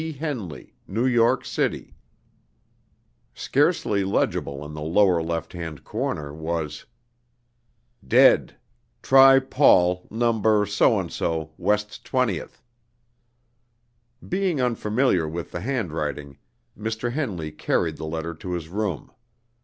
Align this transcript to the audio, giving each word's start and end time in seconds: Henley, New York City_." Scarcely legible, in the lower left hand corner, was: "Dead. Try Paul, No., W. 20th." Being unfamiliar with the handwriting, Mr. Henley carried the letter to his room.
Henley, 0.17 0.73
New 0.87 1.05
York 1.05 1.43
City_." 1.43 1.93
Scarcely 3.35 4.03
legible, 4.03 4.65
in 4.65 4.73
the 4.73 4.81
lower 4.81 5.21
left 5.21 5.53
hand 5.53 5.83
corner, 5.83 6.33
was: 6.33 6.87
"Dead. 8.07 8.55
Try 9.03 9.37
Paul, 9.37 10.07
No., 10.09 10.31
W. 10.33 10.65
20th." 10.65 12.61
Being 14.27 14.59
unfamiliar 14.59 15.27
with 15.29 15.51
the 15.51 15.59
handwriting, 15.61 16.39
Mr. 16.75 17.11
Henley 17.11 17.51
carried 17.51 17.97
the 17.97 18.07
letter 18.07 18.33
to 18.33 18.53
his 18.53 18.69
room. 18.69 19.11